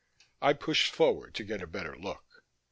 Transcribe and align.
I 0.41 0.53
pushed 0.53 0.91
forward 0.95 1.35
to 1.35 1.43
get 1.43 1.61
a 1.61 1.67
better 1.67 1.95
look. 1.95 2.25